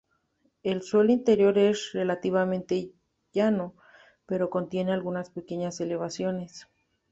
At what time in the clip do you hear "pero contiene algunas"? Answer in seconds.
4.25-5.29